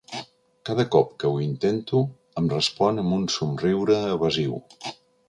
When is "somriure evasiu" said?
3.35-4.57